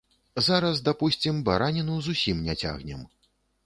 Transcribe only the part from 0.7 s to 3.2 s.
дапусцім, бараніну зусім не цягнем.